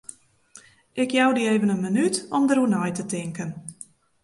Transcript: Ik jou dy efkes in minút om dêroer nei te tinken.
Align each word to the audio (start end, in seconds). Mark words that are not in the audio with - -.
Ik 1.01 1.09
jou 1.17 1.27
dy 1.35 1.43
efkes 1.51 1.71
in 1.75 1.83
minút 1.85 2.15
om 2.35 2.43
dêroer 2.49 2.71
nei 2.73 2.91
te 2.95 3.03
tinken. 3.13 3.51